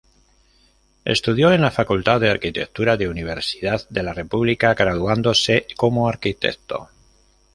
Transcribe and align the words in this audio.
Estudió 1.05 1.51
en 1.53 1.61
la 1.61 1.69
Facultad 1.69 2.19
de 2.19 2.31
Arquitectura 2.31 2.97
de 2.97 3.07
Universidad 3.07 3.87
de 3.91 4.01
la 4.01 4.13
República, 4.15 4.73
graduándose 4.73 5.67
como 5.77 6.09
arquitecto. 6.09 6.89